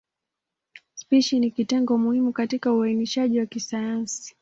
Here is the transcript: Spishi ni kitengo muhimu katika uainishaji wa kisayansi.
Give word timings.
Spishi 0.93 1.39
ni 1.39 1.51
kitengo 1.51 1.97
muhimu 1.97 2.33
katika 2.33 2.73
uainishaji 2.73 3.39
wa 3.39 3.45
kisayansi. 3.45 4.35